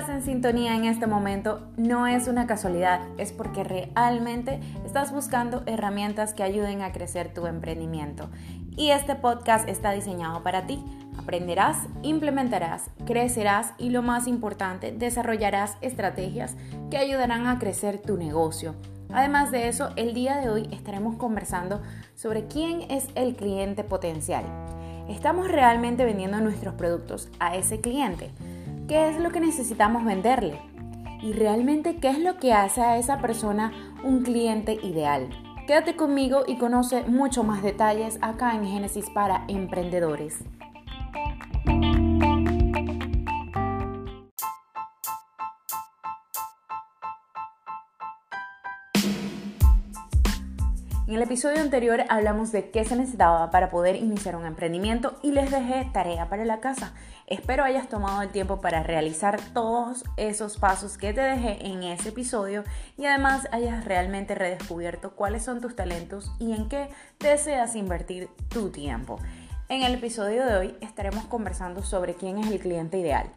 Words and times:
estás 0.00 0.16
en 0.16 0.22
sintonía 0.22 0.76
en 0.76 0.86
este 0.86 1.06
momento 1.06 1.60
no 1.76 2.06
es 2.06 2.26
una 2.26 2.46
casualidad, 2.46 3.02
es 3.18 3.32
porque 3.32 3.64
realmente 3.64 4.58
estás 4.86 5.12
buscando 5.12 5.62
herramientas 5.66 6.32
que 6.32 6.42
ayuden 6.42 6.80
a 6.80 6.90
crecer 6.90 7.34
tu 7.34 7.46
emprendimiento. 7.46 8.30
Y 8.78 8.92
este 8.92 9.14
podcast 9.14 9.68
está 9.68 9.92
diseñado 9.92 10.42
para 10.42 10.66
ti. 10.66 10.82
Aprenderás, 11.18 11.76
implementarás, 12.02 12.88
crecerás 13.04 13.74
y 13.76 13.90
lo 13.90 14.00
más 14.00 14.26
importante, 14.26 14.90
desarrollarás 14.90 15.76
estrategias 15.82 16.56
que 16.90 16.96
ayudarán 16.96 17.46
a 17.46 17.58
crecer 17.58 18.00
tu 18.00 18.16
negocio. 18.16 18.76
Además 19.12 19.50
de 19.50 19.68
eso, 19.68 19.90
el 19.96 20.14
día 20.14 20.38
de 20.38 20.48
hoy 20.48 20.68
estaremos 20.72 21.16
conversando 21.16 21.82
sobre 22.14 22.46
quién 22.46 22.90
es 22.90 23.08
el 23.16 23.36
cliente 23.36 23.84
potencial. 23.84 24.44
¿Estamos 25.10 25.48
realmente 25.48 26.06
vendiendo 26.06 26.40
nuestros 26.40 26.72
productos 26.72 27.28
a 27.38 27.54
ese 27.54 27.82
cliente? 27.82 28.30
Qué 28.90 29.08
es 29.08 29.20
lo 29.20 29.30
que 29.30 29.38
necesitamos 29.38 30.04
venderle 30.04 30.60
y 31.22 31.32
realmente 31.32 31.98
qué 31.98 32.08
es 32.08 32.18
lo 32.18 32.38
que 32.38 32.52
hace 32.52 32.80
a 32.80 32.98
esa 32.98 33.18
persona 33.18 33.72
un 34.02 34.24
cliente 34.24 34.80
ideal. 34.82 35.30
Quédate 35.68 35.94
conmigo 35.94 36.42
y 36.44 36.56
conoce 36.58 37.04
mucho 37.04 37.44
más 37.44 37.62
detalles 37.62 38.18
acá 38.20 38.56
en 38.56 38.66
Génesis 38.66 39.08
para 39.10 39.44
Emprendedores. 39.46 40.42
En 51.10 51.16
el 51.16 51.22
episodio 51.22 51.60
anterior 51.60 52.04
hablamos 52.08 52.52
de 52.52 52.70
qué 52.70 52.84
se 52.84 52.94
necesitaba 52.94 53.50
para 53.50 53.68
poder 53.68 53.96
iniciar 53.96 54.36
un 54.36 54.46
emprendimiento 54.46 55.18
y 55.24 55.32
les 55.32 55.50
dejé 55.50 55.90
tarea 55.92 56.28
para 56.28 56.44
la 56.44 56.60
casa. 56.60 56.92
Espero 57.26 57.64
hayas 57.64 57.88
tomado 57.88 58.22
el 58.22 58.28
tiempo 58.28 58.60
para 58.60 58.84
realizar 58.84 59.40
todos 59.52 60.04
esos 60.16 60.56
pasos 60.56 60.98
que 60.98 61.12
te 61.12 61.20
dejé 61.20 61.66
en 61.66 61.82
ese 61.82 62.10
episodio 62.10 62.62
y 62.96 63.06
además 63.06 63.48
hayas 63.50 63.86
realmente 63.86 64.36
redescubierto 64.36 65.16
cuáles 65.16 65.42
son 65.42 65.60
tus 65.60 65.74
talentos 65.74 66.30
y 66.38 66.52
en 66.52 66.68
qué 66.68 66.90
deseas 67.18 67.74
invertir 67.74 68.28
tu 68.48 68.70
tiempo. 68.70 69.18
En 69.68 69.82
el 69.82 69.94
episodio 69.94 70.46
de 70.46 70.54
hoy 70.58 70.76
estaremos 70.80 71.24
conversando 71.24 71.82
sobre 71.82 72.14
quién 72.14 72.38
es 72.38 72.46
el 72.52 72.60
cliente 72.60 72.98
ideal. 72.98 73.32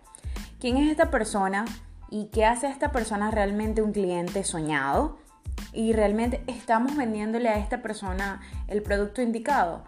¿Quién 0.60 0.78
es 0.78 0.92
esta 0.92 1.10
persona 1.10 1.66
y 2.12 2.28
qué 2.28 2.46
hace 2.46 2.68
a 2.68 2.72
esta 2.72 2.92
persona 2.92 3.32
realmente 3.32 3.82
un 3.82 3.94
cliente 3.94 4.44
soñado? 4.44 5.23
Y 5.74 5.94
realmente 5.94 6.44
estamos 6.48 6.96
vendiéndole 6.96 7.50
a 7.50 7.58
esta 7.58 7.82
persona 7.82 8.42
el 8.68 8.82
producto 8.82 9.22
indicado? 9.22 9.84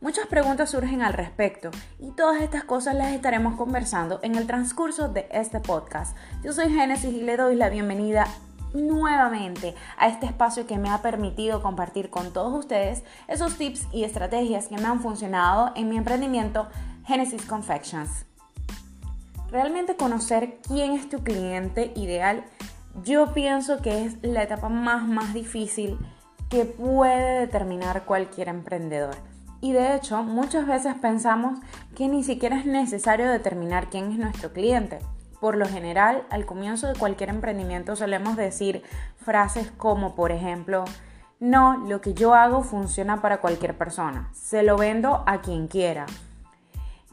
Muchas 0.00 0.26
preguntas 0.26 0.70
surgen 0.70 1.02
al 1.02 1.14
respecto 1.14 1.70
y 1.98 2.10
todas 2.10 2.42
estas 2.42 2.64
cosas 2.64 2.94
las 2.94 3.12
estaremos 3.12 3.56
conversando 3.56 4.20
en 4.22 4.34
el 4.34 4.46
transcurso 4.46 5.08
de 5.08 5.26
este 5.30 5.58
podcast. 5.58 6.16
Yo 6.44 6.52
soy 6.52 6.70
Génesis 6.72 7.14
y 7.14 7.22
le 7.22 7.36
doy 7.36 7.56
la 7.56 7.70
bienvenida 7.70 8.26
nuevamente 8.74 9.74
a 9.96 10.08
este 10.08 10.26
espacio 10.26 10.66
que 10.66 10.78
me 10.78 10.90
ha 10.90 11.00
permitido 11.02 11.62
compartir 11.62 12.10
con 12.10 12.32
todos 12.32 12.52
ustedes 12.52 13.04
esos 13.26 13.56
tips 13.56 13.86
y 13.92 14.04
estrategias 14.04 14.68
que 14.68 14.76
me 14.76 14.84
han 14.84 15.00
funcionado 15.00 15.72
en 15.76 15.88
mi 15.88 15.96
emprendimiento 15.96 16.68
Genesis 17.06 17.44
Confections. 17.46 18.26
Realmente 19.50 19.96
conocer 19.96 20.58
quién 20.66 20.92
es 20.92 21.08
tu 21.08 21.22
cliente 21.22 21.92
ideal 21.96 22.44
yo 23.02 23.32
pienso 23.32 23.78
que 23.82 24.04
es 24.04 24.16
la 24.22 24.42
etapa 24.42 24.68
más, 24.68 25.06
más 25.06 25.34
difícil 25.34 25.98
que 26.48 26.64
puede 26.64 27.40
determinar 27.40 28.04
cualquier 28.04 28.48
emprendedor. 28.48 29.16
Y 29.60 29.72
de 29.72 29.94
hecho, 29.94 30.22
muchas 30.22 30.66
veces 30.66 30.94
pensamos 30.94 31.58
que 31.94 32.08
ni 32.08 32.22
siquiera 32.22 32.58
es 32.58 32.66
necesario 32.66 33.30
determinar 33.30 33.88
quién 33.90 34.12
es 34.12 34.18
nuestro 34.18 34.52
cliente. 34.52 35.00
Por 35.40 35.56
lo 35.56 35.66
general, 35.66 36.26
al 36.30 36.46
comienzo 36.46 36.86
de 36.86 36.98
cualquier 36.98 37.30
emprendimiento 37.30 37.96
solemos 37.96 38.36
decir 38.36 38.82
frases 39.16 39.70
como, 39.72 40.14
por 40.14 40.32
ejemplo, 40.32 40.84
no, 41.40 41.76
lo 41.86 42.00
que 42.00 42.14
yo 42.14 42.34
hago 42.34 42.62
funciona 42.62 43.20
para 43.20 43.40
cualquier 43.40 43.76
persona. 43.76 44.30
Se 44.32 44.62
lo 44.62 44.76
vendo 44.76 45.22
a 45.26 45.42
quien 45.42 45.68
quiera. 45.68 46.06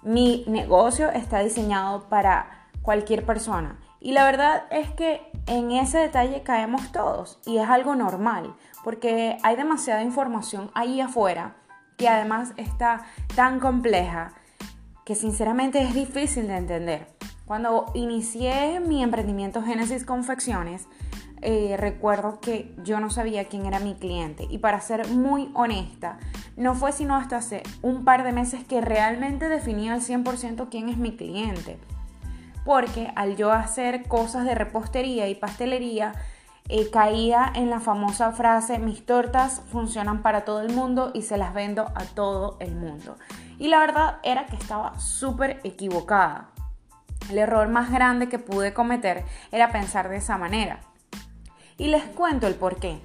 Mi 0.01 0.45
negocio 0.47 1.09
está 1.11 1.39
diseñado 1.39 2.07
para 2.07 2.69
cualquier 2.81 3.25
persona. 3.25 3.79
Y 3.99 4.11
la 4.11 4.25
verdad 4.25 4.65
es 4.69 4.91
que 4.91 5.32
en 5.47 5.71
ese 5.71 5.97
detalle 5.97 6.43
caemos 6.43 6.91
todos 6.91 7.39
y 7.45 7.57
es 7.57 7.67
algo 7.67 7.95
normal 7.95 8.55
porque 8.83 9.37
hay 9.43 9.55
demasiada 9.55 10.03
información 10.03 10.71
ahí 10.73 11.01
afuera 11.01 11.55
que 11.97 12.07
además 12.07 12.53
está 12.57 13.05
tan 13.35 13.59
compleja 13.59 14.33
que 15.05 15.15
sinceramente 15.15 15.81
es 15.81 15.93
difícil 15.93 16.47
de 16.47 16.57
entender. 16.57 17.07
Cuando 17.45 17.91
inicié 17.93 18.79
mi 18.79 19.03
emprendimiento 19.03 19.61
Génesis 19.61 20.05
Confecciones, 20.05 20.87
eh, 21.41 21.75
recuerdo 21.77 22.39
que 22.39 22.73
yo 22.83 23.01
no 23.01 23.09
sabía 23.09 23.49
quién 23.49 23.65
era 23.65 23.79
mi 23.79 23.95
cliente 23.95 24.47
y 24.49 24.59
para 24.59 24.79
ser 24.79 25.09
muy 25.09 25.51
honesta, 25.55 26.17
no 26.55 26.73
fue 26.73 26.93
sino 26.93 27.15
hasta 27.15 27.37
hace 27.37 27.63
un 27.81 28.05
par 28.05 28.23
de 28.23 28.31
meses 28.31 28.63
que 28.63 28.79
realmente 28.79 29.49
definí 29.49 29.89
al 29.89 29.99
100% 29.99 30.69
quién 30.69 30.87
es 30.87 30.97
mi 30.97 31.17
cliente 31.17 31.77
porque 32.65 33.11
al 33.15 33.35
yo 33.35 33.51
hacer 33.51 34.07
cosas 34.07 34.45
de 34.45 34.55
repostería 34.55 35.27
y 35.27 35.35
pastelería, 35.35 36.13
eh, 36.69 36.89
caía 36.89 37.51
en 37.53 37.69
la 37.69 37.81
famosa 37.81 38.31
frase, 38.31 38.79
mis 38.79 39.05
tortas 39.05 39.61
funcionan 39.71 40.21
para 40.21 40.45
todo 40.45 40.61
el 40.61 40.73
mundo 40.73 41.11
y 41.13 41.23
se 41.23 41.37
las 41.37 41.53
vendo 41.53 41.91
a 41.95 42.05
todo 42.05 42.55
el 42.59 42.75
mundo. 42.75 43.17
Y 43.59 43.67
la 43.67 43.79
verdad 43.79 44.17
era 44.23 44.45
que 44.45 44.55
estaba 44.55 44.97
súper 44.99 45.59
equivocada. 45.63 46.49
El 47.29 47.37
error 47.37 47.67
más 47.67 47.91
grande 47.91 48.29
que 48.29 48.39
pude 48.39 48.73
cometer 48.73 49.25
era 49.51 49.71
pensar 49.71 50.09
de 50.09 50.17
esa 50.17 50.37
manera. 50.37 50.79
Y 51.77 51.87
les 51.87 52.03
cuento 52.03 52.47
el 52.47 52.55
por 52.55 52.77
qué. 52.77 53.01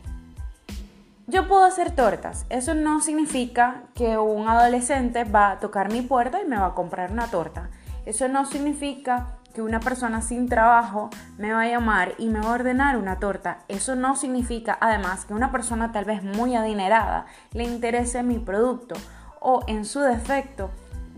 Yo 1.27 1.47
puedo 1.47 1.65
hacer 1.65 1.95
tortas. 1.95 2.47
Eso 2.49 2.75
no 2.75 3.01
significa 3.01 3.83
que 3.95 4.19
un 4.19 4.49
adolescente 4.49 5.25
va 5.25 5.51
a 5.51 5.59
tocar 5.59 5.93
mi 5.93 6.03
puerta 6.03 6.41
y 6.41 6.47
me 6.47 6.57
va 6.59 6.67
a 6.67 6.75
comprar 6.75 7.13
una 7.13 7.27
torta. 7.27 7.71
Eso 8.07 8.29
no 8.29 8.47
significa 8.47 9.38
que 9.59 9.63
una 9.63 9.81
persona 9.81 10.23
sin 10.23 10.49
trabajo 10.49 11.11
me 11.37 11.53
va 11.53 11.63
a 11.63 11.69
llamar 11.69 12.15
y 12.17 12.29
me 12.29 12.39
va 12.39 12.51
a 12.51 12.53
ordenar 12.53 12.97
una 12.97 13.19
torta. 13.19 13.65
Eso 13.67 13.97
no 13.97 14.15
significa 14.15 14.79
además 14.81 15.25
que 15.25 15.35
una 15.35 15.51
persona 15.51 15.91
tal 15.91 16.05
vez 16.05 16.23
muy 16.23 16.55
adinerada 16.55 17.27
le 17.51 17.65
interese 17.65 18.23
mi 18.23 18.39
producto 18.39 18.95
o 19.41 19.65
en 19.67 19.85
su 19.85 19.99
defecto 19.99 20.71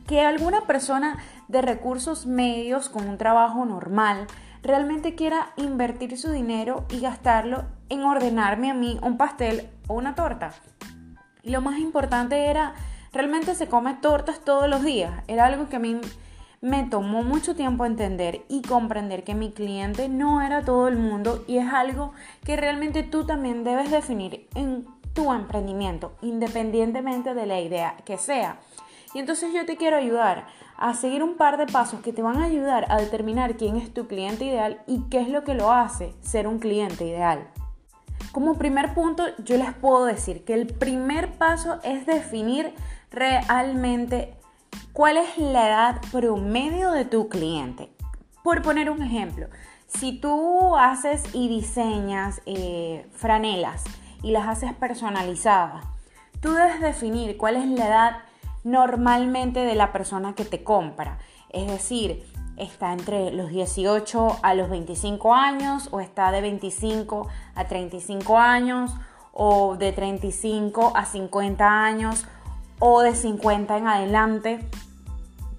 que 0.07 0.23
alguna 0.23 0.63
persona 0.63 1.19
de 1.49 1.61
recursos 1.61 2.25
medios 2.25 2.89
con 2.89 3.11
un 3.11 3.19
trabajo 3.19 3.67
normal 3.67 4.27
realmente 4.63 5.15
quiera 5.15 5.51
invertir 5.59 6.17
su 6.17 6.31
dinero 6.31 6.87
y 6.89 7.01
gastarlo 7.01 7.67
en 7.91 8.05
ordenarme 8.05 8.71
a 8.71 8.75
mí 8.75 8.99
un 9.03 9.19
pastel 9.19 9.69
o 9.87 9.93
una 9.93 10.15
torta. 10.15 10.53
Lo 11.43 11.61
más 11.61 11.79
importante 11.79 12.47
era, 12.47 12.73
realmente 13.13 13.55
se 13.55 13.69
come 13.69 13.93
tortas 14.01 14.41
todos 14.41 14.67
los 14.67 14.83
días. 14.83 15.13
Era 15.29 15.45
algo 15.45 15.69
que 15.69 15.77
a 15.77 15.81
mí 15.81 16.01
me 16.61 16.85
tomó 16.85 17.23
mucho 17.23 17.55
tiempo 17.57 17.87
entender 17.87 18.45
y 18.49 18.63
comprender 18.63 19.25
que 19.25 19.35
mi 19.35 19.51
cliente 19.51 20.09
no 20.09 20.43
era 20.43 20.63
todo 20.63 20.89
el 20.89 20.97
mundo 20.97 21.43
y 21.47 21.57
es 21.57 21.73
algo 21.73 22.13
que 22.45 22.57
realmente 22.57 23.03
tú 23.03 23.25
también 23.25 23.65
debes 23.65 23.91
definir 23.91 24.47
en 24.55 24.87
tu 25.15 25.33
emprendimiento, 25.33 26.13
independientemente 26.21 27.35
de 27.35 27.47
la 27.47 27.61
idea 27.61 27.97
que 28.05 28.19
sea. 28.19 28.61
Y 29.15 29.19
entonces 29.19 29.53
yo 29.55 29.67
te 29.67 29.77
quiero 29.77 29.97
ayudar 29.97 30.47
a 30.77 30.95
seguir 30.95 31.23
un 31.23 31.37
par 31.37 31.57
de 31.57 31.67
pasos 31.67 32.01
que 32.01 32.13
te 32.13 32.23
van 32.23 32.39
a 32.39 32.45
ayudar 32.45 32.87
a 32.91 32.99
determinar 32.99 33.57
quién 33.57 33.77
es 33.77 33.93
tu 33.93 34.07
cliente 34.07 34.45
ideal 34.45 34.83
y 34.87 35.03
qué 35.11 35.21
es 35.21 35.29
lo 35.29 35.45
que 35.45 35.55
lo 35.55 35.73
hace 35.73 36.15
ser 36.21 36.47
un 36.47 36.59
cliente 36.59 37.07
ideal. 37.07 37.49
Como 38.33 38.59
primer 38.59 38.95
punto, 38.95 39.25
yo 39.39 39.57
les 39.57 39.73
puedo 39.75 40.05
decir 40.05 40.45
que 40.45 40.55
el 40.55 40.67
primer 40.67 41.33
paso 41.33 41.81
es 41.83 42.07
definir 42.07 42.73
realmente 43.11 44.40
¿Cuál 44.93 45.19
es 45.19 45.39
la 45.39 45.69
edad 45.69 46.01
promedio 46.11 46.91
de 46.91 47.05
tu 47.05 47.29
cliente? 47.29 47.93
Por 48.43 48.61
poner 48.61 48.91
un 48.91 49.03
ejemplo, 49.03 49.47
si 49.87 50.19
tú 50.19 50.77
haces 50.77 51.23
y 51.33 51.49
diseñas 51.49 52.43
eh, 52.45 53.09
franelas 53.13 53.85
y 54.21 54.33
las 54.33 54.49
haces 54.49 54.73
personalizadas, 54.75 55.85
tú 56.41 56.53
debes 56.53 56.81
definir 56.81 57.37
cuál 57.37 57.55
es 57.55 57.67
la 57.67 57.87
edad 57.87 58.17
normalmente 58.65 59.61
de 59.61 59.77
la 59.77 59.93
persona 59.93 60.35
que 60.35 60.45
te 60.45 60.65
compra. 60.65 61.19
Es 61.51 61.69
decir, 61.69 62.25
está 62.57 62.93
entre 62.93 63.31
los 63.31 63.51
18 63.51 64.41
a 64.43 64.55
los 64.55 64.71
25 64.71 65.35
años 65.35 65.89
o 65.93 66.01
está 66.01 66.33
de 66.33 66.41
25 66.41 67.29
a 67.55 67.65
35 67.69 68.39
años 68.39 68.93
o 69.33 69.77
de 69.77 69.93
35 69.93 70.93
a 70.97 71.05
50 71.05 71.85
años 71.85 72.27
o 72.81 73.03
de 73.03 73.15
50 73.15 73.77
en 73.77 73.87
adelante, 73.87 74.69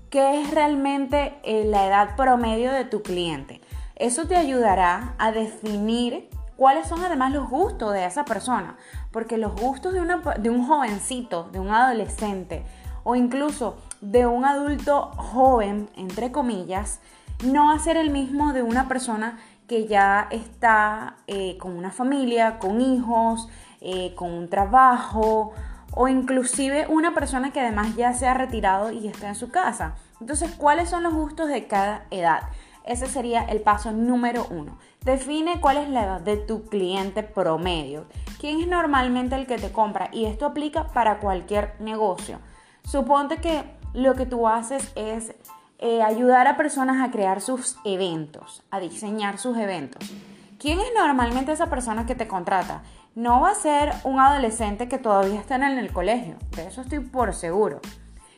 ¿qué 0.10 0.42
es 0.42 0.52
realmente 0.52 1.40
eh, 1.44 1.64
la 1.66 1.88
edad 1.88 2.16
promedio 2.18 2.74
de 2.74 2.84
tu 2.84 3.02
cliente? 3.02 3.62
Eso 3.96 4.28
te 4.28 4.36
ayudará 4.36 5.14
a 5.18 5.32
definir 5.32 6.28
cuáles 6.58 6.88
son 6.88 7.04
además 7.04 7.32
los 7.32 7.50
gustos 7.50 7.94
de 7.94 8.06
esa 8.06 8.26
persona, 8.26 8.76
porque 9.12 9.38
los 9.38 9.56
gustos 9.56 9.94
de, 9.94 10.02
de 10.40 10.50
un 10.50 10.68
jovencito, 10.68 11.50
de 11.52 11.60
un 11.60 11.70
adolescente 11.70 12.66
o 13.04 13.16
incluso 13.16 13.78
de 14.02 14.26
un 14.26 14.44
adulto 14.44 15.12
joven, 15.16 15.90
entre 15.96 16.32
comillas, 16.32 17.00
no 17.44 17.68
va 17.68 17.76
a 17.76 17.80
ser 17.80 17.98
el 17.98 18.10
mismo 18.10 18.54
de 18.54 18.64
una 18.64 18.88
persona 18.88 19.40
que 19.68 19.88
ya 19.88 20.28
está 20.32 21.16
eh, 21.28 21.58
con 21.58 21.78
una 21.78 21.92
familia, 21.92 22.60
con 22.60 22.82
hijos, 22.82 23.48
eh, 23.80 24.14
con 24.16 24.32
un 24.32 24.50
trabajo 24.50 25.54
o 25.94 26.08
inclusive 26.08 26.88
una 26.88 27.14
persona 27.14 27.52
que 27.52 27.60
además 27.60 27.96
ya 27.96 28.14
se 28.14 28.28
ha 28.28 28.34
retirado 28.34 28.92
y 28.92 29.08
está 29.08 29.28
en 29.28 29.36
su 29.36 29.50
casa. 29.50 29.96
Entonces, 30.20 30.52
¿cuáles 30.52 30.90
son 30.90 31.04
los 31.04 31.14
gustos 31.14 31.50
de 31.50 31.68
cada 31.68 32.06
edad? 32.12 32.44
Ese 32.86 33.08
sería 33.08 33.44
el 33.44 33.62
paso 33.62 33.92
número 33.92 34.48
uno. 34.50 34.78
Define 35.04 35.60
cuál 35.62 35.78
es 35.78 35.90
la 35.90 36.04
edad 36.04 36.22
de 36.22 36.38
tu 36.38 36.66
cliente 36.66 37.24
promedio. 37.24 38.06
¿Quién 38.40 38.60
es 38.60 38.68
normalmente 38.68 39.36
el 39.36 39.46
que 39.46 39.58
te 39.58 39.72
compra? 39.72 40.10
Y 40.12 40.26
esto 40.26 40.46
aplica 40.46 40.88
para 40.88 41.20
cualquier 41.20 41.76
negocio. 41.80 42.40
Suponte 42.84 43.38
que 43.38 43.64
lo 43.94 44.16
que 44.16 44.26
tú 44.26 44.48
haces 44.48 44.92
es 44.96 45.36
eh, 45.78 46.02
ayudar 46.02 46.48
a 46.48 46.58
personas 46.58 47.08
a 47.08 47.12
crear 47.12 47.42
sus 47.42 47.78
eventos, 47.84 48.64
a 48.72 48.80
diseñar 48.80 49.38
sus 49.38 49.58
eventos. 49.58 50.12
¿Quién 50.60 50.80
es 50.80 50.90
normalmente 50.96 51.52
esa 51.52 51.72
persona 51.72 52.06
que 52.06 52.14
te 52.14 52.28
contrata? 52.28 52.84
No 53.14 53.42
va 53.42 53.52
a 53.52 53.56
ser 53.56 53.92
un 54.06 54.20
adolescente 54.20 54.88
que 54.88 54.98
todavía 54.98 55.40
está 55.40 55.56
en 55.56 55.64
el 55.64 55.92
colegio, 55.92 56.38
de 56.56 56.68
eso 56.68 56.82
estoy 56.82 57.00
por 57.00 57.34
seguro. 57.34 57.82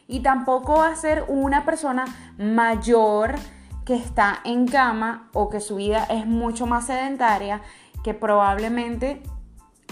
Y 0.08 0.22
tampoco 0.22 0.78
va 0.78 0.88
a 0.88 0.96
ser 0.96 1.26
una 1.28 1.64
persona 1.64 2.06
mayor 2.38 3.36
que 3.86 3.96
está 3.96 4.40
en 4.44 4.68
cama 4.68 5.30
o 5.34 5.50
que 5.50 5.60
su 5.60 5.76
vida 5.76 6.06
es 6.10 6.26
mucho 6.26 6.66
más 6.66 6.88
sedentaria, 6.88 7.62
que 8.04 8.14
probablemente 8.14 9.22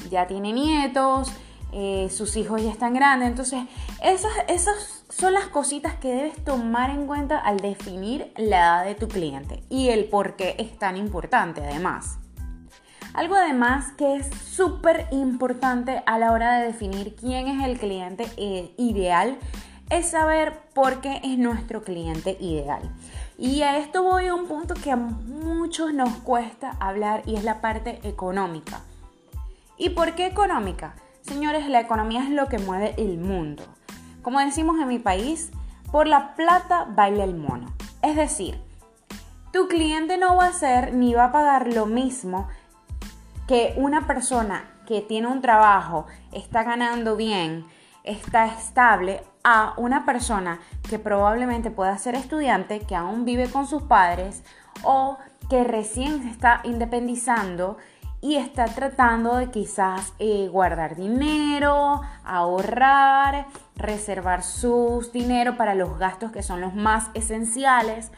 ya 0.10 0.26
tiene 0.28 0.52
nietos, 0.52 1.32
eh, 1.74 2.10
sus 2.10 2.36
hijos 2.36 2.62
ya 2.64 2.72
están 2.72 2.94
grandes. 2.94 3.30
Entonces, 3.30 3.64
esas, 4.04 4.32
esas 4.48 5.06
son 5.10 5.34
las 5.34 5.46
cositas 5.48 5.96
que 5.96 6.14
debes 6.14 6.44
tomar 6.44 6.90
en 6.90 7.06
cuenta 7.06 7.38
al 7.38 7.58
definir 7.58 8.34
la 8.36 8.58
edad 8.58 8.86
de 8.86 8.96
tu 8.96 9.08
cliente 9.08 9.64
y 9.70 9.90
el 9.90 10.06
por 10.06 10.36
qué 10.36 10.56
es 10.58 10.78
tan 10.80 10.98
importante 10.98 11.62
además. 11.64 12.21
Algo 13.14 13.36
además 13.36 13.92
que 13.98 14.16
es 14.16 14.30
súper 14.30 15.08
importante 15.12 16.02
a 16.06 16.18
la 16.18 16.32
hora 16.32 16.60
de 16.60 16.68
definir 16.68 17.16
quién 17.16 17.48
es 17.48 17.66
el 17.66 17.78
cliente 17.78 18.26
eh, 18.38 18.74
ideal 18.78 19.38
es 19.90 20.12
saber 20.12 20.62
por 20.74 21.02
qué 21.02 21.20
es 21.24 21.38
nuestro 21.38 21.84
cliente 21.84 22.38
ideal. 22.40 22.82
Y 23.38 23.64
a 23.64 23.78
esto 23.78 24.04
voy 24.04 24.28
a 24.28 24.34
un 24.34 24.48
punto 24.48 24.74
que 24.76 24.92
a 24.92 24.96
muchos 24.96 25.94
nos 25.94 26.10
cuesta 26.20 26.78
hablar 26.80 27.24
y 27.26 27.36
es 27.36 27.44
la 27.44 27.60
parte 27.60 28.00
económica. 28.04 28.80
¿Y 29.78 29.90
por 29.90 30.16
qué 30.16 30.28
económica? 30.28 30.96
Señores, 31.22 31.68
la 31.68 31.82
economía 31.82 32.24
es 32.24 32.30
lo 32.30 32.48
que 32.48 32.60
mueve 32.60 32.96
el 32.98 33.18
mundo. 33.18 33.64
Como 34.22 34.40
decimos 34.40 34.80
en 34.80 34.88
mi 34.88 35.00
país, 35.00 35.52
por 35.92 36.08
la 36.08 36.36
plata 36.36 36.86
baila 36.90 37.26
el 37.26 37.36
mono. 37.36 37.74
Es 38.02 38.16
decir, 38.16 38.62
tu 39.52 39.68
cliente 39.68 40.18
no 40.18 40.38
va 40.38 40.46
a 40.46 40.54
ser 40.54 40.94
ni 40.94 41.14
va 41.14 41.26
a 41.26 41.32
pagar 41.34 41.68
lo 41.74 41.86
mismo 41.86 42.48
que 43.52 43.74
una 43.76 44.08
persona 44.08 44.64
que 44.88 45.02
tiene 45.02 45.28
un 45.28 45.42
trabajo, 45.42 46.06
está 46.32 46.64
ganando 46.64 47.18
bien, 47.18 47.66
está 48.06 48.46
estable, 48.46 49.26
a 49.44 49.74
una 49.76 50.06
persona 50.06 50.62
que 50.90 51.00
probablemente 51.00 51.70
pueda 51.70 51.98
ser 51.98 52.16
estudiante, 52.16 52.80
que 52.80 52.96
aún 52.96 53.26
vive 53.26 53.50
con 53.50 53.68
sus 53.68 53.84
padres 53.84 54.46
o 54.84 55.18
que 55.50 55.66
recién 55.66 56.24
se 56.24 56.30
está 56.30 56.62
independizando 56.64 57.76
y 58.22 58.38
está 58.38 58.68
tratando 58.68 59.36
de 59.36 59.52
quizás 59.52 60.14
eh, 60.20 60.48
guardar 60.50 60.96
dinero, 60.96 62.00
ahorrar, 62.24 63.48
reservar 63.76 64.44
sus 64.44 65.12
dinero 65.12 65.58
para 65.58 65.76
los 65.76 66.00
gastos 66.00 66.32
que 66.32 66.42
son 66.42 66.62
los 66.62 66.74
más 66.74 67.10
esenciales. 67.16 68.14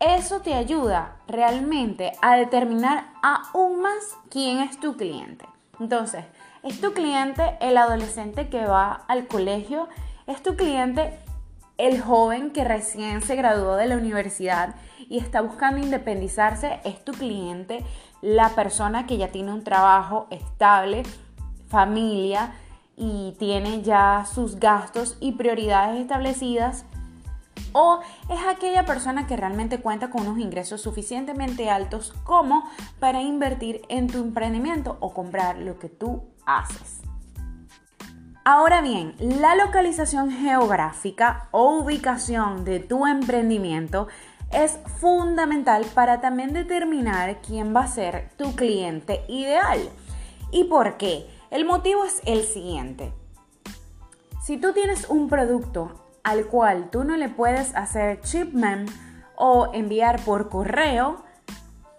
Eso 0.00 0.40
te 0.42 0.54
ayuda 0.54 1.16
realmente 1.26 2.12
a 2.22 2.36
determinar 2.36 3.06
aún 3.20 3.82
más 3.82 4.16
quién 4.30 4.60
es 4.60 4.78
tu 4.78 4.96
cliente. 4.96 5.44
Entonces, 5.80 6.24
¿es 6.62 6.80
tu 6.80 6.92
cliente 6.92 7.56
el 7.60 7.76
adolescente 7.76 8.48
que 8.48 8.64
va 8.64 9.02
al 9.08 9.26
colegio? 9.26 9.88
¿Es 10.28 10.40
tu 10.40 10.54
cliente 10.54 11.18
el 11.78 12.00
joven 12.00 12.52
que 12.52 12.62
recién 12.62 13.22
se 13.22 13.34
graduó 13.34 13.74
de 13.74 13.88
la 13.88 13.96
universidad 13.96 14.76
y 15.08 15.18
está 15.18 15.40
buscando 15.40 15.80
independizarse? 15.80 16.78
¿Es 16.84 17.04
tu 17.04 17.10
cliente 17.10 17.84
la 18.22 18.50
persona 18.50 19.04
que 19.04 19.16
ya 19.16 19.32
tiene 19.32 19.52
un 19.52 19.64
trabajo 19.64 20.28
estable, 20.30 21.02
familia 21.66 22.52
y 22.96 23.34
tiene 23.40 23.82
ya 23.82 24.26
sus 24.32 24.60
gastos 24.60 25.16
y 25.18 25.32
prioridades 25.32 26.00
establecidas? 26.00 26.84
O 27.80 28.00
es 28.28 28.40
aquella 28.48 28.84
persona 28.84 29.28
que 29.28 29.36
realmente 29.36 29.78
cuenta 29.78 30.10
con 30.10 30.22
unos 30.22 30.40
ingresos 30.40 30.80
suficientemente 30.80 31.70
altos 31.70 32.12
como 32.24 32.68
para 32.98 33.22
invertir 33.22 33.82
en 33.88 34.08
tu 34.08 34.18
emprendimiento 34.18 34.96
o 34.98 35.14
comprar 35.14 35.58
lo 35.58 35.78
que 35.78 35.88
tú 35.88 36.24
haces. 36.44 37.02
Ahora 38.44 38.80
bien, 38.80 39.14
la 39.20 39.54
localización 39.54 40.32
geográfica 40.32 41.48
o 41.52 41.76
ubicación 41.76 42.64
de 42.64 42.80
tu 42.80 43.06
emprendimiento 43.06 44.08
es 44.50 44.80
fundamental 44.98 45.86
para 45.94 46.20
también 46.20 46.52
determinar 46.52 47.40
quién 47.42 47.76
va 47.76 47.82
a 47.82 47.86
ser 47.86 48.30
tu 48.36 48.56
cliente 48.56 49.24
ideal. 49.28 49.78
¿Y 50.50 50.64
por 50.64 50.96
qué? 50.96 51.30
El 51.52 51.64
motivo 51.64 52.04
es 52.04 52.22
el 52.24 52.42
siguiente. 52.42 53.12
Si 54.42 54.56
tú 54.56 54.72
tienes 54.72 55.08
un 55.08 55.28
producto 55.28 56.07
al 56.28 56.44
cual 56.46 56.90
tú 56.90 57.04
no 57.04 57.16
le 57.16 57.30
puedes 57.30 57.74
hacer 57.74 58.20
shipment 58.20 58.90
o 59.34 59.70
enviar 59.72 60.20
por 60.20 60.50
correo, 60.50 61.24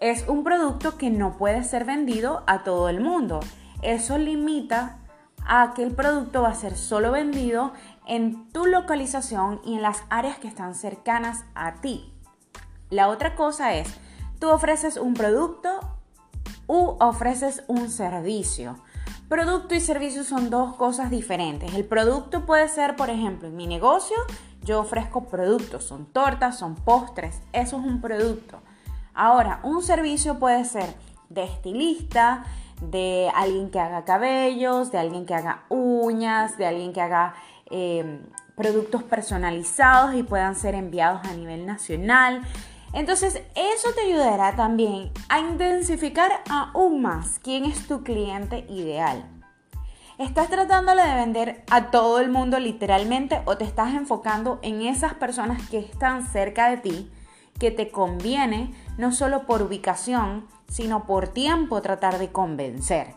es 0.00 0.24
un 0.28 0.44
producto 0.44 0.96
que 0.96 1.10
no 1.10 1.36
puede 1.36 1.64
ser 1.64 1.84
vendido 1.84 2.44
a 2.46 2.62
todo 2.62 2.88
el 2.88 3.00
mundo. 3.00 3.40
Eso 3.82 4.18
limita 4.18 4.98
a 5.44 5.72
que 5.74 5.82
el 5.82 5.96
producto 5.96 6.42
va 6.42 6.50
a 6.50 6.54
ser 6.54 6.76
solo 6.76 7.10
vendido 7.10 7.72
en 8.06 8.48
tu 8.50 8.66
localización 8.66 9.60
y 9.64 9.74
en 9.74 9.82
las 9.82 10.04
áreas 10.10 10.38
que 10.38 10.46
están 10.46 10.76
cercanas 10.76 11.44
a 11.56 11.80
ti. 11.80 12.14
La 12.88 13.08
otra 13.08 13.34
cosa 13.34 13.74
es, 13.74 13.92
tú 14.38 14.48
ofreces 14.48 14.96
un 14.96 15.14
producto 15.14 15.80
u 16.68 16.96
ofreces 17.00 17.64
un 17.66 17.90
servicio. 17.90 18.76
Producto 19.30 19.76
y 19.76 19.80
servicio 19.80 20.24
son 20.24 20.50
dos 20.50 20.74
cosas 20.74 21.08
diferentes. 21.08 21.72
El 21.74 21.84
producto 21.84 22.46
puede 22.46 22.66
ser, 22.66 22.96
por 22.96 23.10
ejemplo, 23.10 23.46
en 23.46 23.54
mi 23.54 23.68
negocio 23.68 24.16
yo 24.64 24.80
ofrezco 24.80 25.28
productos, 25.28 25.84
son 25.84 26.06
tortas, 26.06 26.58
son 26.58 26.74
postres, 26.74 27.40
eso 27.52 27.78
es 27.78 27.86
un 27.86 28.00
producto. 28.00 28.60
Ahora, 29.14 29.60
un 29.62 29.84
servicio 29.84 30.40
puede 30.40 30.64
ser 30.64 30.96
de 31.28 31.44
estilista, 31.44 32.44
de 32.80 33.30
alguien 33.32 33.70
que 33.70 33.78
haga 33.78 34.04
cabellos, 34.04 34.90
de 34.90 34.98
alguien 34.98 35.24
que 35.26 35.34
haga 35.34 35.62
uñas, 35.68 36.58
de 36.58 36.66
alguien 36.66 36.92
que 36.92 37.00
haga 37.00 37.34
eh, 37.70 38.20
productos 38.56 39.04
personalizados 39.04 40.16
y 40.16 40.24
puedan 40.24 40.56
ser 40.56 40.74
enviados 40.74 41.24
a 41.24 41.34
nivel 41.34 41.66
nacional. 41.66 42.42
Entonces, 42.92 43.42
eso 43.54 43.88
te 43.94 44.02
ayudará 44.02 44.56
también 44.56 45.12
a 45.28 45.38
intensificar 45.40 46.42
aún 46.48 47.02
más 47.02 47.38
quién 47.38 47.64
es 47.64 47.86
tu 47.86 48.02
cliente 48.02 48.66
ideal. 48.68 49.24
¿Estás 50.18 50.50
tratándole 50.50 51.02
de 51.02 51.14
vender 51.14 51.64
a 51.70 51.90
todo 51.90 52.20
el 52.20 52.30
mundo 52.30 52.58
literalmente 52.58 53.40
o 53.46 53.56
te 53.56 53.64
estás 53.64 53.94
enfocando 53.94 54.58
en 54.62 54.82
esas 54.82 55.14
personas 55.14 55.66
que 55.70 55.78
están 55.78 56.26
cerca 56.26 56.68
de 56.68 56.76
ti, 56.76 57.10
que 57.58 57.70
te 57.70 57.90
conviene 57.90 58.74
no 58.98 59.12
solo 59.12 59.46
por 59.46 59.62
ubicación, 59.62 60.46
sino 60.68 61.06
por 61.06 61.28
tiempo 61.28 61.80
tratar 61.80 62.18
de 62.18 62.32
convencer? 62.32 63.14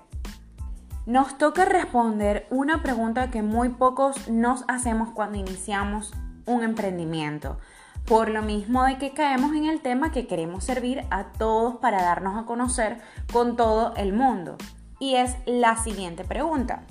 Nos 1.06 1.38
toca 1.38 1.65
responder 1.65 2.48
una 2.50 2.82
pregunta 2.82 3.30
que 3.30 3.42
muy 3.42 3.68
pocos 3.68 4.30
nos 4.30 4.63
hacemos 4.70 5.10
cuando 5.10 5.38
iniciamos 5.38 6.13
un 6.46 6.63
emprendimiento. 6.63 7.58
Por 8.06 8.30
lo 8.30 8.42
mismo 8.42 8.84
de 8.84 8.98
que 8.98 9.12
caemos 9.12 9.56
en 9.56 9.66
el 9.66 9.82
tema 9.82 10.12
que 10.12 10.28
queremos 10.28 10.66
servir 10.66 11.06
a 11.10 11.32
todos 11.32 11.78
para 11.78 12.02
darnos 12.02 12.38
a 12.38 12.46
conocer 12.46 13.00
con 13.32 13.56
todo 13.56 13.94
el 13.96 14.12
mundo. 14.12 14.58
Y 15.00 15.16
es 15.16 15.36
la 15.46 15.78
siguiente 15.78 16.26
pregunta. 16.26 16.84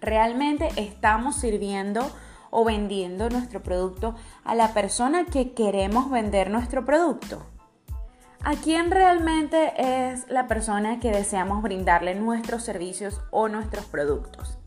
¿Realmente 0.00 0.68
estamos 0.76 1.36
sirviendo 1.36 2.10
o 2.50 2.64
vendiendo 2.64 3.30
nuestro 3.30 3.62
producto 3.62 4.14
a 4.44 4.54
la 4.54 4.74
persona 4.74 5.24
que 5.24 5.54
queremos 5.54 6.10
vender 6.10 6.50
nuestro 6.50 6.84
producto? 6.84 7.44
¿A 8.44 8.54
quién 8.54 8.90
realmente 8.90 9.72
es 9.76 10.28
la 10.28 10.48
persona 10.48 11.00
que 11.00 11.12
deseamos 11.12 11.62
brindarle 11.62 12.14
nuestros 12.16 12.64
servicios 12.64 13.20
o 13.30 13.48
nuestros 13.48 13.86
productos? 13.86 14.58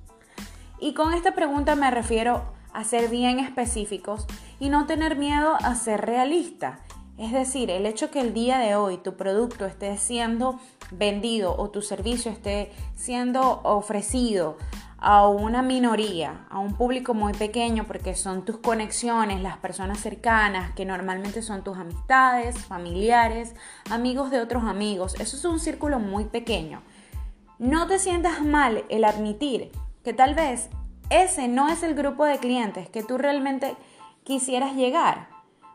Y 0.79 0.93
con 0.93 1.13
esta 1.13 1.33
pregunta 1.33 1.75
me 1.75 1.91
refiero 1.91 2.54
a 2.75 2.83
ser 2.83 3.09
bien 3.09 3.39
específicos 3.39 4.27
y 4.59 4.69
no 4.69 4.85
tener 4.85 5.15
miedo 5.15 5.55
a 5.61 5.75
ser 5.75 6.01
realista. 6.05 6.79
Es 7.17 7.31
decir, 7.31 7.71
el 7.71 7.85
hecho 7.85 8.11
que 8.11 8.19
el 8.19 8.33
día 8.33 8.59
de 8.59 8.75
hoy 8.75 8.97
tu 8.97 9.15
producto 9.15 9.65
esté 9.65 9.97
siendo 9.97 10.59
vendido 10.91 11.55
o 11.57 11.69
tu 11.69 11.81
servicio 11.81 12.31
esté 12.31 12.73
siendo 12.95 13.61
ofrecido 13.63 14.57
a 14.97 15.27
una 15.27 15.61
minoría, 15.61 16.45
a 16.49 16.59
un 16.59 16.75
público 16.75 17.13
muy 17.13 17.31
pequeño, 17.33 17.85
porque 17.85 18.15
son 18.15 18.43
tus 18.43 18.57
conexiones, 18.57 19.41
las 19.41 19.57
personas 19.57 19.99
cercanas, 19.99 20.73
que 20.73 20.83
normalmente 20.83 21.41
son 21.41 21.63
tus 21.63 21.77
amistades, 21.77 22.57
familiares, 22.57 23.55
amigos 23.89 24.31
de 24.31 24.41
otros 24.41 24.63
amigos. 24.63 25.15
Eso 25.19 25.37
es 25.37 25.45
un 25.45 25.59
círculo 25.59 25.99
muy 25.99 26.25
pequeño. 26.25 26.81
No 27.59 27.87
te 27.87 27.99
sientas 27.99 28.43
mal 28.43 28.83
el 28.89 29.05
admitir 29.05 29.71
que 30.03 30.13
tal 30.13 30.35
vez 30.35 30.69
ese 31.09 31.47
no 31.47 31.69
es 31.69 31.83
el 31.83 31.95
grupo 31.95 32.25
de 32.25 32.39
clientes 32.39 32.89
que 32.89 33.03
tú 33.03 33.17
realmente 33.17 33.75
quisieras 34.23 34.75
llegar. 34.75 35.27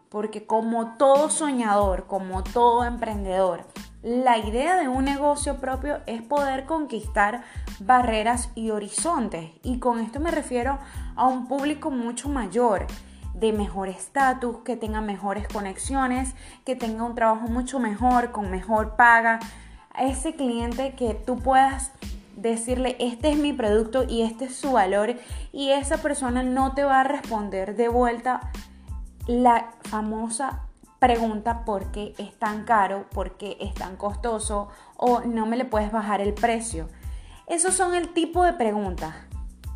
Porque 0.08 0.44
como 0.44 0.96
todo 0.96 1.30
soñador, 1.30 2.06
como 2.06 2.42
todo 2.42 2.84
emprendedor, 2.84 3.64
la 4.02 4.38
idea 4.38 4.76
de 4.76 4.88
un 4.88 5.04
negocio 5.04 5.58
propio 5.58 6.00
es 6.06 6.22
poder 6.22 6.64
conquistar 6.64 7.44
barreras 7.78 8.50
y 8.54 8.70
horizontes. 8.70 9.50
Y 9.62 9.78
con 9.78 10.00
esto 10.00 10.18
me 10.18 10.30
refiero 10.30 10.78
a 11.14 11.26
un 11.26 11.46
público 11.46 11.90
mucho 11.90 12.28
mayor, 12.28 12.86
de 13.34 13.52
mejor 13.52 13.88
estatus, 13.88 14.58
que 14.64 14.76
tenga 14.76 15.00
mejores 15.00 15.46
conexiones, 15.46 16.34
que 16.64 16.74
tenga 16.74 17.04
un 17.04 17.14
trabajo 17.14 17.46
mucho 17.46 17.78
mejor, 17.78 18.32
con 18.32 18.50
mejor 18.50 18.96
paga. 18.96 19.38
Ese 19.98 20.34
cliente 20.34 20.94
que 20.94 21.14
tú 21.14 21.38
puedas 21.38 21.92
decirle, 22.40 22.96
este 22.98 23.30
es 23.30 23.38
mi 23.38 23.52
producto 23.52 24.04
y 24.08 24.22
este 24.22 24.46
es 24.46 24.56
su 24.56 24.72
valor 24.72 25.14
y 25.52 25.70
esa 25.70 25.98
persona 25.98 26.42
no 26.42 26.74
te 26.74 26.84
va 26.84 27.00
a 27.00 27.04
responder 27.04 27.76
de 27.76 27.88
vuelta 27.88 28.50
la 29.26 29.72
famosa 29.82 30.66
pregunta 30.98 31.64
por 31.64 31.90
qué 31.92 32.14
es 32.18 32.38
tan 32.38 32.64
caro, 32.64 33.06
por 33.10 33.36
qué 33.36 33.56
es 33.60 33.74
tan 33.74 33.96
costoso 33.96 34.68
o 34.96 35.20
no 35.20 35.46
me 35.46 35.56
le 35.56 35.64
puedes 35.64 35.92
bajar 35.92 36.20
el 36.20 36.34
precio. 36.34 36.88
Esos 37.46 37.74
son 37.74 37.94
el 37.94 38.12
tipo 38.12 38.44
de 38.44 38.52
preguntas 38.52 39.14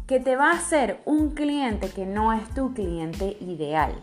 que 0.07 0.21
te 0.21 0.37
va 0.37 0.51
a 0.51 0.57
hacer 0.57 1.01
un 1.07 1.31
cliente 1.31 1.89
que 1.91 2.07
no 2.07 2.33
es 2.33 2.49
tu 2.51 2.75
cliente 2.75 3.37
ideal. 3.41 3.95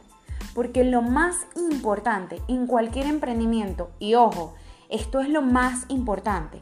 Porque 0.56 0.84
lo 0.84 1.02
más 1.02 1.46
importante 1.56 2.42
en 2.48 2.68
cualquier 2.68 3.06
emprendimiento, 3.06 3.92
y 4.00 4.16
ojo, 4.16 4.56
esto 4.90 5.22
es 5.22 5.30
lo 5.30 5.42
más 5.42 5.86
importante, 5.88 6.62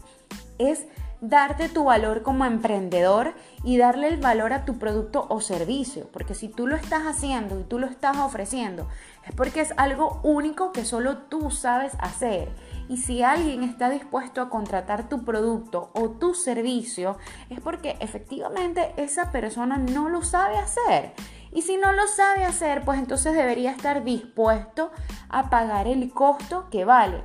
es 0.60 0.86
darte 1.22 1.68
tu 1.68 1.84
valor 1.84 2.22
como 2.24 2.46
emprendedor 2.46 3.34
y 3.64 3.78
darle 3.78 4.08
el 4.08 4.18
valor 4.18 4.54
a 4.54 4.66
tu 4.66 4.78
producto 4.78 5.26
o 5.30 5.42
servicio. 5.42 6.08
Porque 6.12 6.36
si 6.36 6.48
tú 6.48 6.68
lo 6.68 6.76
estás 6.76 7.04
haciendo 7.04 7.60
y 7.60 7.64
tú 7.64 7.80
lo 7.80 7.88
estás 7.88 8.18
ofreciendo, 8.18 8.88
es 9.26 9.36
porque 9.36 9.62
es 9.62 9.74
algo 9.78 10.20
único 10.24 10.72
que 10.72 10.86
solo 10.86 11.18
tú 11.18 11.52
sabes 11.52 11.94
hacer. 12.00 12.50
Y 12.88 12.98
si 12.98 13.22
alguien 13.22 13.64
está 13.64 13.90
dispuesto 13.90 14.42
a 14.42 14.50
contratar 14.50 15.10
tu 15.10 15.24
producto 15.24 15.92
o 15.94 16.10
tu 16.10 16.34
servicio, 16.34 17.18
es 17.50 17.60
porque 17.60 17.98
efectivamente 18.00 18.94
esa 18.98 19.32
persona 19.32 19.78
no 19.78 20.10
lo 20.10 20.24
sabe 20.24 20.58
hacer. 20.58 21.14
Y 21.52 21.64
si 21.64 21.78
no 21.78 21.92
lo 21.94 22.08
sabe 22.08 22.46
hacer, 22.46 22.84
pues 22.86 23.00
entonces 23.00 23.34
debería 23.34 23.72
estar 23.72 24.04
dispuesto 24.04 24.92
a 25.30 25.50
pagar 25.50 25.88
el 25.88 26.12
costo 26.12 26.68
que 26.70 26.86
vale. 26.86 27.24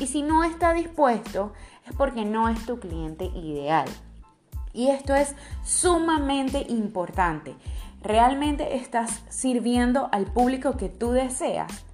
Y 0.00 0.08
si 0.08 0.22
no 0.22 0.42
está 0.42 0.72
dispuesto, 0.72 1.52
es 1.86 1.94
porque 1.94 2.24
no 2.24 2.48
es 2.48 2.64
tu 2.66 2.78
cliente 2.78 3.24
ideal. 3.26 3.88
Y 4.72 4.88
esto 4.88 5.14
es 5.14 5.34
sumamente 5.64 6.66
importante. 6.68 7.54
¿Realmente 8.02 8.76
estás 8.76 9.22
sirviendo 9.28 10.08
al 10.12 10.26
público 10.26 10.76
que 10.76 10.88
tú 10.88 11.12
deseas? 11.12 11.84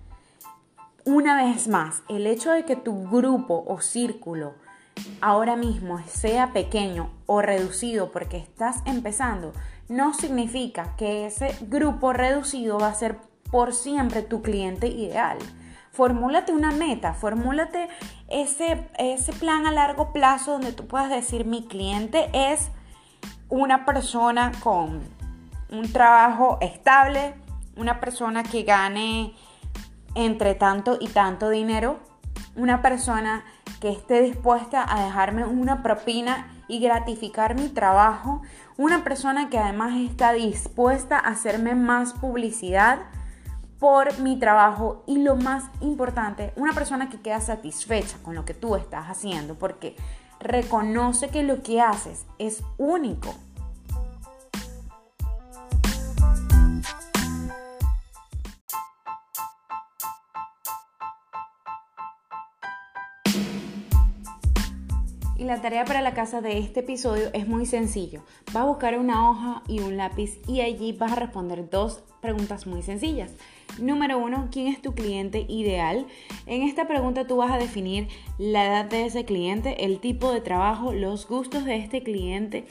Una 1.05 1.43
vez 1.43 1.69
más, 1.69 2.03
el 2.09 2.27
hecho 2.27 2.51
de 2.51 2.65
que 2.65 2.77
tu 2.77 3.09
grupo 3.09 3.65
o 3.67 3.81
círculo 3.81 4.55
ahora 5.21 5.57
mismo 5.57 6.01
sea 6.07 6.53
pequeño 6.53 7.11
o 7.27 7.43
reducido 7.43 8.11
porque 8.11 8.39
estás 8.39 8.83
empezando, 8.85 9.53
no 9.89 10.15
significa 10.15 10.95
que 10.97 11.27
ese 11.27 11.55
grupo 11.63 12.13
reducido 12.13 12.79
va 12.79 12.89
a 12.89 12.95
ser 12.95 13.19
por 13.51 13.75
siempre 13.75 14.23
tu 14.23 14.43
cliente 14.43 14.89
ideal. 14.89 15.39
Formúlate 15.93 16.53
una 16.53 16.71
meta, 16.71 17.15
formúlate 17.15 17.89
ese, 18.29 18.89
ese 18.99 19.33
plan 19.33 19.67
a 19.67 19.73
largo 19.73 20.13
plazo 20.13 20.53
donde 20.53 20.73
tú 20.73 20.87
puedas 20.87 21.11
decir 21.11 21.45
mi 21.45 21.67
cliente 21.67 22.31
es 22.33 22.71
una 23.49 23.85
persona 23.85 24.53
con 24.63 25.01
un 25.71 25.93
trabajo 25.93 26.59
estable, 26.61 27.35
una 27.77 28.01
persona 28.01 28.43
que 28.43 28.63
gane 28.63 29.35
entre 30.15 30.55
tanto 30.55 30.97
y 31.01 31.09
tanto 31.09 31.51
dinero, 31.51 31.99
una 32.57 32.83
persona 32.83 33.45
que 33.81 33.91
esté 33.91 34.23
dispuesta 34.23 34.85
a 34.89 35.05
dejarme 35.05 35.45
una 35.45 35.83
propina 35.83 36.53
y 36.69 36.81
gratificar 36.81 37.55
mi 37.55 37.69
trabajo, 37.69 38.43
una 38.77 39.03
persona 39.03 39.49
que 39.49 39.59
además 39.59 39.93
está 39.97 40.33
dispuesta 40.33 41.19
a 41.19 41.31
hacerme 41.31 41.75
más 41.75 42.13
publicidad, 42.13 43.01
por 43.81 44.19
mi 44.19 44.39
trabajo 44.39 45.03
y 45.07 45.19
lo 45.19 45.35
más 45.37 45.65
importante, 45.81 46.53
una 46.55 46.75
persona 46.75 47.09
que 47.09 47.21
queda 47.21 47.41
satisfecha 47.41 48.19
con 48.23 48.35
lo 48.35 48.45
que 48.45 48.55
tú 48.55 48.77
estás 48.77 49.07
haciendo 49.07 49.55
porque 49.55 49.97
reconoce 50.39 51.29
que 51.29 51.43
lo 51.43 51.63
que 51.63 51.81
haces 51.81 52.27
es 52.39 52.63
único. 52.77 53.35
Y 65.39 65.45
la 65.45 65.63
tarea 65.63 65.87
para 65.87 66.03
la 66.03 66.13
casa 66.13 66.43
de 66.43 66.59
este 66.59 66.81
episodio 66.81 67.31
es 67.33 67.49
muy 67.49 67.65
sencillo. 67.65 68.23
Vas 68.53 68.57
a 68.57 68.67
buscar 68.67 68.99
una 68.99 69.31
hoja 69.31 69.63
y 69.69 69.81
un 69.81 69.97
lápiz 69.97 70.39
y 70.47 70.61
allí 70.61 70.93
vas 70.93 71.13
a 71.13 71.17
responder 71.17 71.71
dos 71.71 72.03
preguntas 72.21 72.67
muy 72.67 72.83
sencillas. 72.83 73.33
Número 73.81 74.19
uno, 74.19 74.49
¿quién 74.53 74.67
es 74.67 74.83
tu 74.83 74.95
cliente 74.95 75.47
ideal? 75.49 76.07
En 76.47 76.63
esta 76.63 76.87
pregunta 76.87 77.27
tú 77.27 77.39
vas 77.39 77.51
a 77.51 77.57
definir 77.57 78.09
la 78.37 78.67
edad 78.67 78.85
de 78.85 79.07
ese 79.07 79.25
cliente, 79.25 79.87
el 79.87 80.01
tipo 80.01 80.33
de 80.33 80.43
trabajo, 80.43 80.93
los 80.93 81.27
gustos 81.27 81.65
de 81.65 81.77
este 81.77 82.03
cliente 82.03 82.67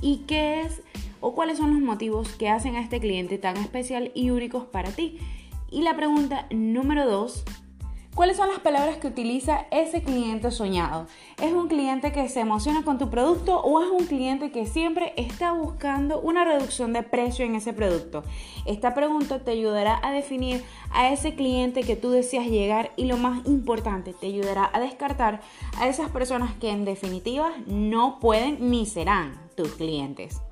y 0.00 0.18
qué 0.28 0.60
es 0.60 0.82
o 1.20 1.34
cuáles 1.34 1.58
son 1.58 1.72
los 1.72 1.80
motivos 1.80 2.28
que 2.36 2.48
hacen 2.48 2.76
a 2.76 2.80
este 2.80 3.00
cliente 3.00 3.38
tan 3.38 3.56
especial 3.56 4.12
y 4.14 4.30
únicos 4.30 4.64
para 4.64 4.90
ti. 4.90 5.18
Y 5.70 5.82
la 5.82 5.96
pregunta 5.96 6.46
número 6.50 7.08
dos, 7.10 7.44
¿Cuáles 8.14 8.36
son 8.36 8.48
las 8.48 8.60
palabras 8.60 8.98
que 8.98 9.06
utiliza 9.06 9.64
ese 9.70 10.02
cliente 10.02 10.50
soñado? 10.50 11.06
¿Es 11.40 11.54
un 11.54 11.68
cliente 11.68 12.12
que 12.12 12.28
se 12.28 12.40
emociona 12.40 12.84
con 12.84 12.98
tu 12.98 13.08
producto 13.08 13.58
o 13.58 13.82
es 13.82 13.88
un 13.88 14.04
cliente 14.04 14.50
que 14.52 14.66
siempre 14.66 15.14
está 15.16 15.52
buscando 15.52 16.20
una 16.20 16.44
reducción 16.44 16.92
de 16.92 17.02
precio 17.02 17.46
en 17.46 17.54
ese 17.54 17.72
producto? 17.72 18.22
Esta 18.66 18.92
pregunta 18.92 19.38
te 19.38 19.52
ayudará 19.52 19.98
a 20.02 20.12
definir 20.12 20.62
a 20.90 21.10
ese 21.10 21.34
cliente 21.34 21.84
que 21.84 21.96
tú 21.96 22.10
deseas 22.10 22.48
llegar 22.48 22.92
y 22.96 23.06
lo 23.06 23.16
más 23.16 23.46
importante, 23.46 24.12
te 24.12 24.26
ayudará 24.26 24.68
a 24.70 24.80
descartar 24.80 25.40
a 25.78 25.88
esas 25.88 26.10
personas 26.10 26.52
que 26.56 26.68
en 26.68 26.84
definitiva 26.84 27.50
no 27.66 28.18
pueden 28.20 28.70
ni 28.70 28.84
serán 28.84 29.40
tus 29.56 29.72
clientes. 29.76 30.42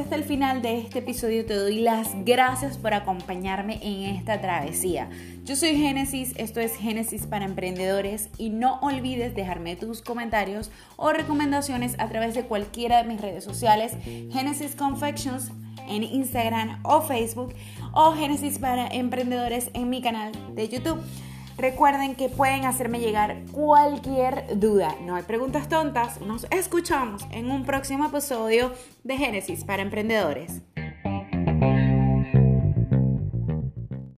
Hasta 0.00 0.16
el 0.16 0.24
final 0.24 0.62
de 0.62 0.78
este 0.78 0.98
episodio, 0.98 1.46
te 1.46 1.54
doy 1.54 1.80
las 1.80 2.08
gracias 2.24 2.76
por 2.76 2.92
acompañarme 2.92 3.78
en 3.82 4.16
esta 4.16 4.40
travesía. 4.40 5.08
Yo 5.44 5.56
soy 5.56 5.76
Génesis, 5.76 6.34
esto 6.36 6.60
es 6.60 6.76
Génesis 6.76 7.26
para 7.26 7.44
Emprendedores 7.44 8.28
y 8.36 8.50
no 8.50 8.78
olvides 8.80 9.34
dejarme 9.34 9.76
tus 9.76 10.02
comentarios 10.02 10.70
o 10.96 11.12
recomendaciones 11.12 11.94
a 11.98 12.08
través 12.08 12.34
de 12.34 12.44
cualquiera 12.44 13.02
de 13.02 13.08
mis 13.08 13.20
redes 13.20 13.44
sociales, 13.44 13.96
Genesis 14.04 14.74
Confections 14.76 15.50
en 15.88 16.02
Instagram 16.02 16.80
o 16.82 17.00
Facebook 17.00 17.54
o 17.92 18.12
Génesis 18.12 18.58
para 18.58 18.88
Emprendedores 18.88 19.70
en 19.72 19.88
mi 19.88 20.02
canal 20.02 20.32
de 20.54 20.68
YouTube. 20.68 21.00
Recuerden 21.58 22.16
que 22.16 22.28
pueden 22.28 22.66
hacerme 22.66 23.00
llegar 23.00 23.42
cualquier 23.50 24.58
duda. 24.58 24.94
No 25.02 25.16
hay 25.16 25.22
preguntas 25.22 25.70
tontas. 25.70 26.20
Nos 26.20 26.46
escuchamos 26.50 27.26
en 27.30 27.50
un 27.50 27.64
próximo 27.64 28.06
episodio 28.06 28.74
de 29.04 29.16
Génesis 29.16 29.64
para 29.64 29.82
Emprendedores. 29.82 30.60